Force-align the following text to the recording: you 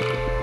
you 0.00 0.37